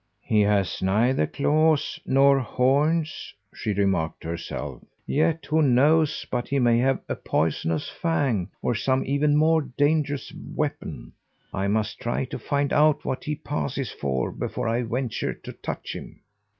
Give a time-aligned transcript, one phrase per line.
[0.23, 6.57] "He has neither claws nor horns," she remarked to herself, "yet who knows but he
[6.57, 11.13] may have a poisonous fang or some even more dangerous weapon.
[11.53, 15.93] I must try to find out what he passes for before I venture to touch
[15.93, 16.21] him."